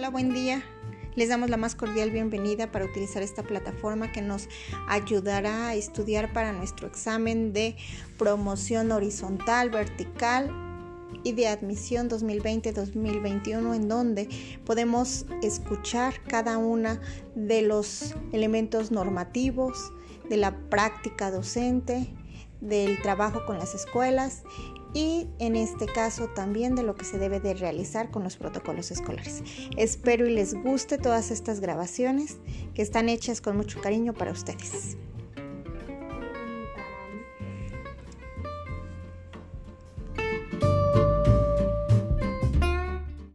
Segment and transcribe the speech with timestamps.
[0.00, 0.62] Hola, buen día.
[1.14, 4.48] Les damos la más cordial bienvenida para utilizar esta plataforma que nos
[4.88, 7.76] ayudará a estudiar para nuestro examen de
[8.16, 10.50] promoción horizontal, vertical
[11.22, 14.30] y de admisión 2020-2021 en donde
[14.64, 16.98] podemos escuchar cada una
[17.34, 19.92] de los elementos normativos
[20.30, 22.06] de la práctica docente,
[22.62, 24.44] del trabajo con las escuelas
[24.92, 28.90] y en este caso también de lo que se debe de realizar con los protocolos
[28.90, 29.42] escolares.
[29.76, 32.38] Espero y les guste todas estas grabaciones
[32.74, 34.96] que están hechas con mucho cariño para ustedes.